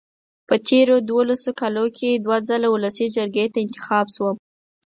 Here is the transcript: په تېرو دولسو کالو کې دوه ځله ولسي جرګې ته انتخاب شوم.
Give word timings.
په 0.47 0.55
تېرو 0.67 0.95
دولسو 1.11 1.49
کالو 1.59 1.85
کې 1.97 2.09
دوه 2.23 2.37
ځله 2.47 2.67
ولسي 2.71 3.07
جرګې 3.15 3.45
ته 3.53 3.57
انتخاب 3.65 4.05
شوم. 4.15 4.35